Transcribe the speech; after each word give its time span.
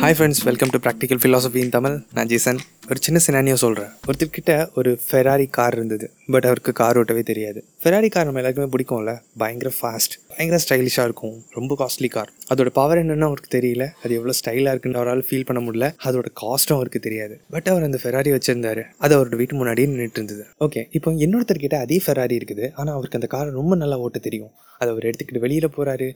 hi 0.00 0.14
friends 0.14 0.42
welcome 0.42 0.70
to 0.70 0.78
practical 0.78 1.20
philosophy 1.22 1.58
in 1.62 1.70
Tamil 1.70 1.96
நான் 2.12 2.26
ஜீசன் 2.26 2.58
ஒரு 2.89 2.99
சின்ன 3.05 3.17
சினானியோ 3.25 3.55
சொல்கிறேன் 3.63 3.91
ஒருத்தர்கிட்ட 4.07 4.53
ஒரு 4.79 4.91
ஃபெராரி 5.07 5.45
கார் 5.57 5.75
இருந்தது 5.77 6.05
பட் 6.33 6.47
அவருக்கு 6.49 6.71
கார் 6.79 6.97
ஓட்டவே 6.99 7.23
தெரியாது. 7.29 7.59
ஃபெராரி 7.81 8.09
கார் 8.13 8.25
நம்ம 8.27 8.39
எல்லாருக்குமே 8.41 8.69
பிடிக்கும்ல? 8.73 9.11
பயங்கர 9.41 9.69
ஃபாஸ்ட் 9.77 10.15
பயங்கர 10.31 10.57
ஸ்டைலிஷாக 10.63 11.05
இருக்கும். 11.09 11.35
ரொம்ப 11.57 11.75
காஸ்ட்லி 11.81 12.09
கார் 12.15 12.31
அதோட 12.53 12.69
பவர் 12.79 13.01
என்னன்னு 13.01 13.27
அவருக்கு 13.29 13.51
தெரியல. 13.57 13.85
அது 14.03 14.17
எவ்வளோ 14.19 14.35
ஸ்டைலாக 14.39 14.73
இருக்குன்னு 14.73 14.99
அவரால் 15.01 15.23
ஃபீல் 15.27 15.47
பண்ண 15.49 15.61
முடியல. 15.67 15.89
அதோட 16.09 16.29
காஸ்ட்டும் 16.41 16.77
அவருக்கு 16.79 17.01
தெரியாது. 17.07 17.37
பட் 17.55 17.69
அவர் 17.73 17.87
அந்த 17.89 17.99
ஃபெராரி 18.03 18.31
வச்சிருந்தாரு. 18.37 18.83
அது 19.05 19.15
அவரோட 19.17 19.37
வீட்டு 19.41 19.59
முன்னாடியே 19.61 19.89
நின்றுட்டு 19.91 20.21
இருந்தது 20.21 20.45
ஓகே 20.67 20.83
இப்போ 20.99 21.15
இன்னொருத்தர்கிட்ட 21.25 21.79
அதே 21.85 21.99
ஃபெராரி 22.07 22.37
இருக்குது. 22.41 22.67
ஆனால் 22.79 22.95
அவருக்கு 22.97 23.19
அந்த 23.21 23.29
காரை 23.35 23.51
ரொம்ப 23.61 23.75
நல்லா 23.83 23.99
ஓட்ட 24.07 24.21
தெரியும். 24.27 24.53
அதை 24.81 24.89
அவர் 24.93 25.07
எடுத்துக்கிட்டு 25.09 25.45
வெளியில் 25.47 25.73
போகிறாரு 25.77 26.09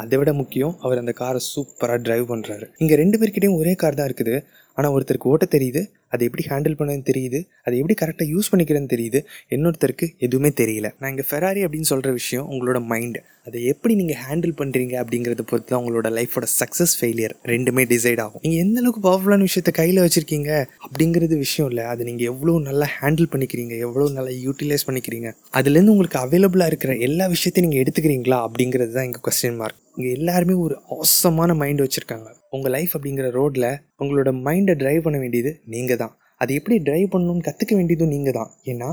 அதை 0.00 0.16
விட 0.20 0.30
முக்கியம் 0.40 0.74
அவர் 0.86 1.00
அந்த 1.02 1.12
காரை 1.20 1.40
சூப்பராக 1.52 1.98
டிரைவ் 2.06 2.26
பண்ணுறாரு 2.32 2.66
இங்கே 2.82 2.96
ரெண்டு 3.00 3.16
பேர்கிட்டையும் 3.20 3.56
ஒரே 3.60 3.72
கார் 3.82 3.96
தான் 4.00 4.08
இருக்குது. 4.10 4.34
ஆனால் 4.80 4.94
ஒருத்தருக்கு 4.96 5.32
ஓட்ட 5.32 5.46
தெரியுது 5.56 5.82
அதை 6.14 6.22
எப்படி 6.28 6.44
ஹேண்டில் 6.50 6.76
பண்ணணும்னு 6.78 7.08
தெரியுது 7.08 7.38
அதை 7.66 7.74
எப்படி 7.80 7.94
கரெக்டாக 8.00 8.26
யூஸ் 8.34 8.48
பண்ணிக்கிறேன்னு 8.52 8.92
தெரியுது 8.92 9.18
இன்னொருத்தருக்கு 9.54 10.06
எதுவுமே 10.26 10.50
தெரியல. 10.60 10.88
நான் 11.00 11.10
இங்கே 11.12 11.26
ஃபெராரி 11.28 11.60
அப்படின்னு 11.66 11.88
சொல்கிற 11.92 12.10
விஷயம் 12.20 12.46
உங்களோட 12.52 12.78
மைண்டு 12.92 13.20
அதை 13.48 13.58
எப்படி 13.72 13.92
நீங்கள் 14.00 14.18
ஹேண்டில் 14.24 14.54
பண்ணுறீங்க 14.60 14.94
அப்படிங்கிறத 15.02 15.44
பொறுத்து 15.50 15.70
தான் 15.72 15.80
உங்களோட 15.82 16.08
லைஃபோட 16.16 16.46
சக்ஸஸ் 16.60 16.94
ஃபெயிலியர் 16.98 17.34
ரெண்டுமே 17.52 17.84
டிசைட் 17.92 18.22
ஆகும். 18.24 18.42
நீங்கள் 18.44 18.62
எந்த 18.64 18.76
அளவுக்கு 18.82 19.02
பவர்ஃபுல்லான 19.06 19.46
விஷயத்தை 19.48 19.72
கையில் 19.80 20.02
வச்சுருக்கீங்க 20.04 20.50
அப்படிங்கிறது 20.86 21.36
விஷயம் 21.44 21.68
இல்லை. 21.72 21.84
அதை 21.92 22.04
நீங்கள் 22.10 22.30
எவ்வளோ 22.32 22.56
நல்லா 22.68 22.88
ஹேண்டில் 22.96 23.30
பண்ணிக்கிறீங்க 23.34 23.76
எவ்வளோ 23.88 24.08
நல்லா 24.18 24.34
யூட்டிலைஸ் 24.46 24.86
பண்ணிக்கிறீங்க 24.88 25.30
அதுலேருந்து 25.60 25.94
உங்களுக்கு 25.96 26.20
அவைலபிளாக 26.24 26.72
இருக்கிற 26.74 26.94
எல்லா 27.08 27.26
விஷயத்தையும் 27.36 27.68
நீங்கள் 27.68 27.84
எடுத்துக்கிறீங்களா 27.84 28.40
அப்படிங்கிறது 28.48 28.94
தான் 28.98 29.08
எங்கள் 29.10 29.24
கொஸ்டின் 29.28 29.60
மார்க் 29.62 29.79
இங்கே 29.96 30.10
எல்லாருமே 30.18 30.54
ஒரு 30.64 30.74
ஆசமான 30.96 31.54
மைண்ட் 31.62 31.82
வச்சுருக்காங்க. 31.84 32.28
உங்கள் 32.56 32.72
லைஃப் 32.76 32.92
அப்படிங்கிற 32.96 33.28
ரோட்டில் 33.38 33.70
உங்களோட 34.02 34.30
மைண்டை 34.46 34.74
ட்ரைவ் 34.82 35.04
பண்ண 35.06 35.18
வேண்டியது 35.22 35.50
நீங்கள் 35.74 36.00
தான் 36.02 36.14
அது 36.42 36.50
எப்படி 36.58 36.76
ட்ரைவ் 36.88 37.06
பண்ணணும்னு 37.14 37.46
கற்றுக்க 37.48 37.72
வேண்டியதும் 37.78 38.12
நீங்கள் 38.14 38.36
தான் 38.38 38.50
ஏன்னா 38.72 38.88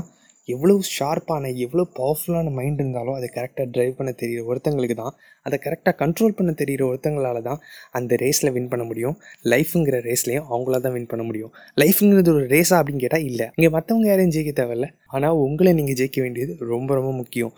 எவ்வளோ 0.48 0.74
ஷார்ப்பான 0.96 1.48
எவ்வளோ 1.64 1.84
பவர்ஃபுல்லான 1.96 2.52
மைண்ட் 2.58 2.78
இருந்தாலும் 2.82 3.16
அதை 3.18 3.28
கரெக்டாக 3.36 3.66
ட்ரைவ் 3.74 3.96
பண்ண 3.98 4.10
தெரிகிற 4.20 4.42
ஒருத்தங்களுக்கு 4.50 4.96
தான் 5.00 5.14
அதை 5.46 5.56
கரெக்டாக 5.64 5.94
கண்ட்ரோல் 6.02 6.36
பண்ண 6.38 6.52
தெரிகிற 6.60 6.82
ஒருத்தங்களால 6.90 7.42
தான் 7.48 7.60
அந்த 7.98 8.16
ரேஸில் 8.22 8.52
வின் 8.56 8.70
பண்ண 8.72 8.84
முடியும். 8.90 9.16
லைஃப்புங்கிற 9.52 9.98
ரேஸ்லேயும் 10.08 10.46
அவங்களால 10.52 10.80
தான் 10.86 10.96
வின் 10.96 11.10
பண்ண 11.12 11.24
முடியும். 11.30 11.52
லைஃப்புங்கிறது 11.82 12.32
ஒரு 12.36 12.46
ரேஸா 12.54 12.78
அப்படின்னு 12.80 13.04
கேட்டால் 13.04 13.26
இல்லை. 13.30 13.48
இங்கே 13.58 13.70
மற்றவங்க 13.76 14.08
யாரையும் 14.12 14.34
ஜெயிக்க 14.36 14.54
தேவையில்ல. 14.62 14.88
ஆனால் 15.16 15.36
உங்களை 15.46 15.72
நீங்கள் 15.80 15.98
ஜெயிக்க 16.00 16.20
வேண்டியது 16.26 16.54
ரொம்ப 16.72 16.90
ரொம்ப 17.00 17.12
முக்கியம். 17.20 17.54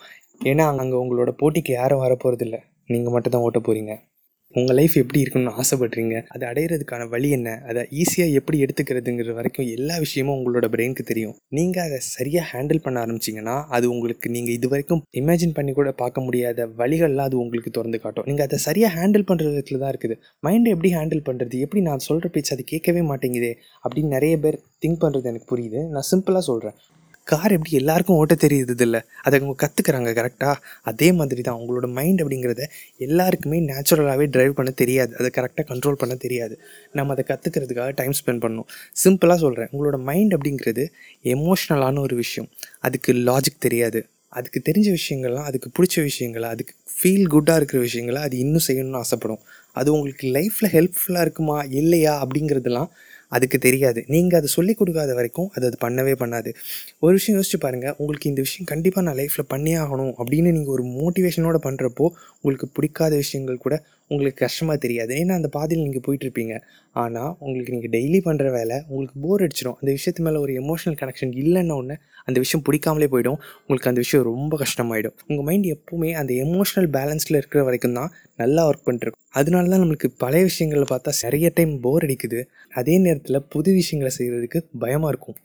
ஏன்னா 0.51 0.67
அங்கே 0.83 0.99
உங்களோட 1.05 1.31
போட்டிக்கு 1.41 1.73
யாரும் 1.81 2.05
வரப்போகிறதில்ல 2.07 2.59
நீங்கள் 2.95 3.15
மட்டும் 3.17 3.35
தான் 3.37 3.47
ஓட்ட 3.49 3.61
போகிறீங்க 3.69 3.95
உங்கள் 4.55 4.77
லைஃப் 4.79 4.95
எப்படி 5.01 5.19
இருக்கணும்னு 5.23 5.53
ஆசைப்படுறீங்க. 5.61 6.15
அதை 6.35 6.45
அடையிறதுக்கான 6.49 7.03
வழி 7.13 7.29
என்ன? 7.37 7.51
அதை 7.69 7.83
ஈஸியாக 8.01 8.39
எப்படி 8.39 8.57
எடுத்துக்கிறதுங்கிற 8.65 9.35
வரைக்கும் 9.37 9.69
எல்லா 9.77 9.97
விஷயமும் 10.05 10.35
உங்களோட 10.39 10.69
பிரெயினுக்கு 10.73 11.05
தெரியும். 11.11 11.35
நீங்கள் 11.57 11.85
அதை 11.87 11.99
சரியாக 12.07 12.47
ஹேண்டில் 12.53 12.83
பண்ண 12.87 13.05
ஆரம்பிச்சிங்கன்னா 13.05 13.57
அது 13.77 13.87
உங்களுக்கு 13.95 14.35
நீங்கள் 14.37 14.57
இது 14.59 14.69
வரைக்கும் 14.73 15.03
இமேஜின் 15.21 15.57
பண்ணி 15.59 15.75
கூட 15.79 15.91
பார்க்க 16.03 16.27
முடியாத 16.27 16.67
வழிகள்லாம் 16.81 17.29
அது 17.31 17.39
உங்களுக்கு 17.45 17.73
திறந்து 17.77 18.01
காட்டும். 18.05 18.27
நீங்கள் 18.31 18.47
அதை 18.49 18.59
சரியாக 18.69 18.93
ஹேண்டில் 18.99 19.29
பண்ணுறதுல 19.31 19.81
தான் 19.85 19.93
இருக்குது. 19.95 20.17
மைண்டை 20.49 20.73
எப்படி 20.77 20.93
ஹேண்டில் 20.99 21.27
பண்ணுறது 21.29 21.61
எப்படி 21.67 21.83
நான் 21.91 22.07
சொல்கிற 22.09 22.29
பேச்சு 22.37 22.55
அது 22.57 22.65
கேட்கவே 22.73 23.05
மாட்டேங்குதே? 23.13 23.53
அப்படின்னு 23.85 24.17
நிறைய 24.19 24.37
பேர் 24.47 24.59
திங்க் 24.85 25.03
பண்ணுறது 25.05 25.31
எனக்கு 25.33 25.51
புரியுது. 25.55 25.83
நான் 25.97 26.09
சிம்பிளாக 26.13 26.45
சொல்கிறேன் 26.51 26.79
கார் 27.33 27.53
எப்படி 27.57 27.73
எல்லாருக்கும் 27.81 28.17
ஓட்ட 28.17 28.35
தெரியுது 28.35 28.81
இல்லை 28.87 29.01
அதை 29.23 29.37
அவங்க 29.39 29.55
கற்றுக்குறாங்க 29.63 30.11
கரெக்டாக 30.19 30.55
அதே 30.91 31.09
மாதிரி 31.19 31.41
தான் 31.41 31.59
உங்களோட 31.61 31.87
மைண்ட் 31.99 32.23
அப்படிங்கிறத 32.23 32.63
எல்லாருக்குமே 33.07 33.59
நேச்சுரலாகவே 33.61 34.27
ட்ரைவ் 34.35 34.57
பண்ண 34.59 34.71
தெரியாது. 34.83 35.13
அதை 35.19 35.31
கரெக்டாக 35.39 35.67
கண்ட்ரோல் 35.71 36.01
பண்ண 36.03 36.15
தெரியாது. 36.25 36.55
நம்ம 36.93 37.15
அதை 37.15 37.25
கற்றுக்கிறதுக்காக 37.31 37.93
டைம் 37.95 38.17
ஸ்பெண்ட் 38.21 38.43
பண்ணணும் 38.45 38.69
சிம்பிளாக 39.05 39.41
சொல்கிறேன் 39.45 39.73
உங்களோட 39.73 39.99
மைண்ட் 40.11 40.35
அப்படிங்கிறது 40.35 40.87
எமோஷ்னலான 41.35 41.99
ஒரு 41.99 42.17
விஷயம். 42.23 42.51
அதுக்கு 42.81 43.13
லாஜிக் 43.29 43.65
தெரியாது. 43.67 44.03
அதுக்கு 44.39 44.59
தெரிஞ்ச 44.69 44.89
விஷயங்கள்லாம் 44.97 45.49
அதுக்கு 45.51 45.69
பிடிச்ச 45.79 46.03
விஷயங்களை 46.03 46.49
அதுக்கு 46.49 46.75
ஃபீல் 46.97 47.25
குட்டாக 47.35 47.61
இருக்கிற 47.61 47.79
விஷயங்களை 47.83 48.21
அது 48.23 48.37
இன்னும் 48.45 48.67
செய்யணும்னு 48.67 49.01
ஆசைப்படும். 49.03 49.41
அது 49.77 49.89
உங்களுக்கு 49.93 50.27
லைஃப்பில் 50.37 50.73
ஹெல்ப்ஃபுல்லாக 50.77 51.25
இருக்குமா 51.27 51.57
இல்லையா 51.81 52.15
அப்படிங்கிறதுலாம் 52.25 52.91
அதுக்கு 53.31 53.59
தெரியாது. 53.59 54.01
நீங்கள் 54.09 54.39
அதை 54.41 54.49
சொல்லிக் 54.57 54.81
கொடுக்காத 54.81 55.11
வரைக்கும் 55.15 55.49
அது 55.55 55.67
அது 55.71 55.79
பண்ணவே 55.87 56.15
பண்ணாது. 56.23 56.51
ஒரு 57.01 57.15
விஷயம் 57.19 57.39
யோசிச்சு 57.39 57.61
பாருங்கள் 57.61 57.95
உங்களுக்கு 57.99 58.31
இந்த 58.33 58.43
விஷயம் 58.47 58.71
கண்டிப்பாக 58.73 59.05
நான் 59.09 59.19
லைஃப்பில் 59.23 59.51
பண்ணியே 59.55 59.79
ஆகணும் 59.85 60.15
அப்படின்னு 60.21 60.53
நீங்கள் 60.59 60.75
ஒரு 60.77 60.85
மோட்டிவேஷனோட 60.99 61.59
பண்ணுறப்போ 61.69 62.07
உங்களுக்கு 62.43 62.69
பிடிக்காத 62.79 63.15
விஷயங்கள் 63.17 63.65
கூட 63.67 63.75
உங்களுக்கு 64.15 64.41
கஷ்டமாக 64.45 64.79
தெரியாது. 64.85 65.13
ஏன்னா 65.21 65.35
அந்த 65.41 65.49
பாதையில் 65.57 65.85
நீங்கள் 65.87 66.05
போயிட்டுருப்பீங்க. 66.07 66.55
ஆனால் 67.03 67.33
உங்களுக்கு 67.45 67.75
நீங்கள் 67.75 67.93
டெய்லி 67.97 68.21
பண்ணுற 68.29 68.47
வேலை 68.57 68.77
உங்களுக்கு 68.89 69.19
போர் 69.25 69.45
அடிச்சிடும். 69.47 69.77
அந்த 69.81 69.91
விஷயத்து 69.99 70.25
மேலே 70.27 70.39
ஒரு 70.45 70.55
எமோஷனல் 70.63 70.99
கனெக்ஷன் 71.03 71.35
இல்லைன்ன 71.43 71.77
ஒன்று 71.81 71.97
அந்த 72.29 72.39
விஷயம் 72.45 72.65
பிடிக்காமலே 72.69 73.09
போயிடும். 73.15 73.39
உங்களுக்கு 73.65 73.91
அந்த 73.93 74.03
விஷயம் 74.05 74.27
ரொம்ப 74.33 74.57
கஷ்டமாயிடும். 74.65 75.17
உங்கள் 75.31 75.47
மைண்ட் 75.49 75.69
எப்போவுமே 75.77 76.11
அந்த 76.23 76.33
எமோஷனல் 76.47 76.91
பேலன்ஸில் 76.99 77.39
இருக்கிற 77.41 77.63
வரைக்கும் 77.69 77.97
தான் 78.01 78.13
நல்லா 78.43 78.63
ஒர்க் 78.71 78.87
பண்ணிருக்கும் 78.89 79.25
அதனால 79.41 79.69
தான் 79.73 79.83
நம்மளுக்கு 79.83 80.09
பழைய 80.23 80.45
விஷயங்களை 80.51 80.87
பார்த்தா 80.93 81.11
நிறைய 81.25 81.49
டைம் 81.59 81.75
போர் 81.87 82.07
அடிக்குது. 82.07 82.41
அதே 82.81 82.95
நேரத்தில் 83.07 83.45
புது 83.55 83.71
விஷயங்களை 83.81 84.13
செய்கிறதுக்கு 84.19 84.61
பயமாக 84.85 85.13
இருக்கும். 85.13 85.39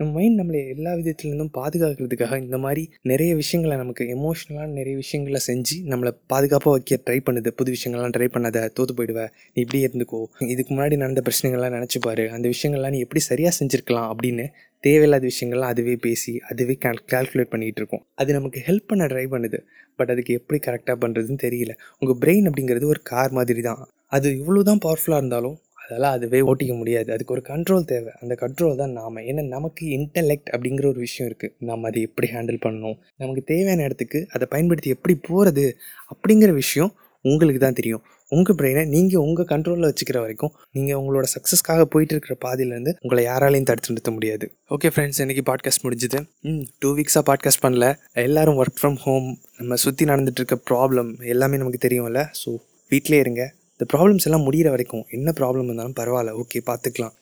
நம்ம 0.00 0.12
மைண்ட் 0.16 0.38
நம்மளை 0.40 0.60
எல்லா 0.74 0.92
விதத்துலேருந்தும் 0.98 1.50
பாதுகாக்கிறதுக்காக 1.56 2.36
இந்த 2.42 2.58
மாதிரி 2.58 2.82
நிறைய 3.02 3.34
விஷயங்களை 3.40 3.74
நமக்கு 3.76 4.04
எமோஷ்னலான 4.14 4.68
நிறைய 4.78 4.94
விஷயங்களை 4.96 5.40
செஞ்சு 5.46 5.76
நம்மளை 5.90 6.10
பாதுகாப்பாக 6.26 6.72
வைக்க 6.76 6.98
ட்ரை 7.06 7.16
பண்ணுது. 7.26 7.50
புது 7.58 7.74
விஷயங்கள்லாம் 7.76 8.14
ட்ரை 8.16 8.28
பண்ணாத 8.34 8.62
தோற்று 8.76 8.94
போயிடுவேன் 8.94 9.30
நீ 9.52 9.58
இப்படி 9.64 9.80
இருந்துக்கோ. 9.86 10.20
இதுக்கு 10.54 10.72
முன்னாடி 10.74 10.96
நடந்த 10.96 11.22
பிரச்சனைகள்லாம் 11.26 11.76
நினச்சிப்பாரு 11.76 12.24
அந்த 12.36 12.46
விஷயங்கள்லாம் 12.54 12.94
நீ 12.96 12.98
எப்படி 12.98 13.22
சரியாக 13.30 13.54
செஞ்சுருக்கலாம் 13.60 14.08
அப்படின்னு 14.12 14.46
தேவையில்லாத 14.84 15.28
விஷயங்கள்லாம் 15.32 15.72
அதுவே 15.74 15.96
பேசி 16.06 16.34
அதுவே 16.50 16.76
கேல் 16.84 17.04
கால்குலேட் 17.14 17.52
பண்ணிகிட்டு 17.54 17.80
இருக்கும். 17.82 18.04
அது 18.14 18.32
நமக்கு 18.32 18.60
ஹெல்ப் 18.68 18.90
பண்ண 18.92 19.06
ட்ரை 19.06 19.26
பண்ணுது. 19.34 19.60
பட் 19.96 20.12
அதுக்கு 20.14 20.34
எப்படி 20.34 20.60
கரெக்டாக 20.66 20.98
பண்ணுறதுன்னு 21.04 21.42
தெரியல. 21.46 21.74
உங்கள் 21.98 22.20
பிரெயின் 22.22 22.48
அப்படிங்கிறது 22.50 22.92
ஒரு 22.94 23.02
கார் 23.02 23.32
மாதிரி 23.40 23.62
தான் 23.70 23.82
அது 24.16 24.28
இவ்வளோ 24.38 24.62
தான் 24.62 24.80
பவர்ஃபுல்லாக 24.84 25.20
இருந்தாலும் 25.22 25.56
அதெல்லாம் 25.90 26.14
அதுவே 26.16 26.40
ஓட்டிக்க 26.40 26.76
முடியாது. 26.76 27.12
அதுக்கு 27.12 27.34
ஒரு 27.34 27.42
கண்ட்ரோல் 27.48 27.88
தேவை. 27.92 28.12
அந்த 28.22 28.36
கண்ட்ரோல் 28.40 28.76
தான் 28.76 28.96
நாம். 29.00 29.16
ஏன்னா 29.30 29.42
நமக்கு 29.48 29.84
இன்டலெக்ட் 29.98 30.50
அப்படிங்கிற 30.54 30.86
ஒரு 30.86 31.00
விஷயம் 31.06 31.28
இருக்குது 31.30 31.54
நம்ம 31.58 31.88
அதை 31.88 32.02
எப்படி 32.02 32.28
ஹேண்டில் 32.34 32.62
பண்ணணும்? 32.66 32.96
நமக்கு 33.16 33.44
தேவையான 33.52 33.82
இடத்துக்கு 33.82 34.20
அதை 34.32 34.46
பயன்படுத்தி 34.50 34.90
எப்படி 34.90 35.16
போகிறது 35.28 35.66
அப்படிங்கிற 36.14 36.52
விஷயம் 36.52 36.92
உங்களுக்கு 37.24 37.60
தான் 37.60 37.78
தெரியும். 37.78 38.02
உங்கள் 38.28 38.56
பிரெயினை 38.58 38.82
நீங்கள் 38.86 39.22
உங்கள் 39.26 39.48
கண்ட்ரோலில் 39.50 39.88
வச்சுக்கிற 39.88 40.18
வரைக்கும் 40.20 40.52
நீங்கள் 40.76 40.98
உங்களோட 41.00 41.26
சக்ஸஸ்க்காக 41.32 41.84
போயிட்டு 41.84 42.14
இருக்கிற 42.14 42.34
பாதியிலேருந்து 42.44 42.92
உங்களை 43.00 43.22
யாராலையும் 43.24 43.68
தடுத்து 43.70 43.92
நிறுத்த 43.92 44.10
முடியாது. 44.10 44.46
ஓகே 44.74 44.90
ஃப்ரெண்ட்ஸ் 44.94 45.20
இன்றைக்கி 45.24 45.42
பாட்காஸ்ட் 45.50 45.84
முடிஞ்சுது. 45.86 46.20
ம் 46.40 46.64
டூ 46.78 46.90
வீக்ஸாக 46.96 47.24
பாட்காஸ்ட் 47.30 47.62
பண்ணல. 47.62 47.88
எல்லோரும் 48.26 48.58
ஒர்க் 48.62 48.80
ஃப்ரம் 48.82 48.98
ஹோம் 49.04 49.28
நம்ம 49.58 49.78
சுற்றி 49.84 50.04
நடந்துட்டு 50.04 50.42
இருக்க 50.42 50.58
ப்ராப்ளம் 50.70 51.10
எல்லாமே 51.34 51.56
நமக்கு 51.56 51.88
தெரியும்ல. 51.88 52.22
ஸோ 52.42 52.52
வீட்டிலே 52.88 53.18
இருங்க. 53.18 53.42
இந்த 53.80 53.86
ப்ராப்ளம்ஸ் 53.92 54.26
எல்லாம் 54.28 54.42
முடிகிற 54.46 54.68
வரைக்கும் 54.72 55.04
என்ன 55.16 55.28
ப்ராப்ளம் 55.36 55.68
இருந்தாலும் 55.68 55.94
பரவாயில்ல. 55.98 56.32
ஓகே 56.40 56.58
பார்த்துக்கலாம். 56.66 57.12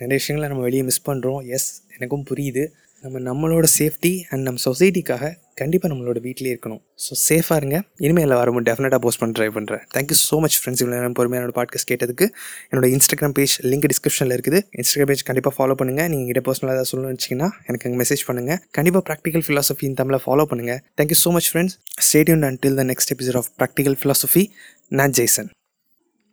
நிறைய 0.00 0.16
விஷயங்களை 0.20 0.46
நம்ம 0.52 0.62
வெளியே 0.66 0.82
மிஸ் 0.88 1.02
பண்ணுறோம் 1.08 1.40
எஸ் 1.56 1.66
எனக்கும் 1.96 2.22
புரியுது. 2.30 2.62
நம்ம 3.04 3.20
நம்மளோட 3.26 3.66
சேஃப்டி 3.78 4.12
அண்ட் 4.30 4.44
நம்ம 4.46 4.60
சொசைட்டிக்காக 4.66 5.24
கண்டிப்பாக 5.60 5.88
நம்மளோட 5.92 6.18
வீட்டிலே 6.26 6.50
இருக்கணும். 6.54 6.80
ஸோ 7.04 7.12
சேஃபாக 7.26 7.58
இருங்க. 7.60 7.78
இனிமேல் 8.04 8.24
எல்லாம் 8.26 8.40
வரும்போது 8.42 8.66
டெஃபினட்டாக 8.68 9.00
போஸ்ட் 9.06 9.20
பண்ண 9.22 9.34
ட்ரை 9.38 9.48
பண்ணுறேன் 9.56 9.82
தேங்க்யூ 9.96 10.16
ஸோ 10.22 10.38
மச் 10.44 10.56
ஃப்ரெண்ட்ஸ் 10.60 10.82
இவ்வளோ 10.82 10.94
நேரம் 10.96 11.16
பொறுமையாக 11.18 11.40
என்னோட 11.42 11.56
பாட்காஸ்ட் 11.58 11.88
கேட்டதுக்கு 11.90 12.28
என்னோட 12.70 12.88
இன்ஸ்டாகிராம் 12.94 13.34
பேஜ் 13.38 13.56
லிங்க் 13.72 13.86
டிஸ்கிரிப்ஷனில் 13.92 14.34
இருக்குது. 14.36 14.60
இன்ஸ்டாகிராம் 14.78 15.10
பேஜ் 15.10 15.24
கண்டிப்பாக 15.30 15.54
ஃபாலோ 15.58 15.76
பண்ணுங்கள் 15.82 16.08
நீங்கள் 16.14 16.30
கிட்ட 16.30 16.42
பர்சனலாக 16.48 16.76
ஏதாவது 16.76 16.90
சொல்லணும்னு 16.92 17.18
வச்சிங்கன்னா 17.18 17.50
எனக்கு 17.68 17.86
அங்கே 17.88 18.00
மெசேஜ் 18.04 18.24
பண்ணுங்கள் 18.30 18.60
கண்டிப்பாக 18.78 19.04
ப்ராக்டிகல் 19.10 19.44
ஃபிலாசபி 19.48 19.86
இந்த 19.90 19.98
தமிழில் 20.02 20.24
ஃபாலோ 20.26 20.46
பண்ணுங்கள் 20.52 20.80
thank you 21.00 21.20
so 21.24 21.32
much 21.36 21.50
friends 21.52 21.76
stay tuned 22.08 22.46
until 22.50 22.78
the 22.82 22.86
next 22.92 23.14
episode 23.16 23.40
of 23.42 23.50
practical 23.62 23.98
philosophy 24.02 24.44
நான் 25.00 25.14
ஜெய்சன். 25.20 25.50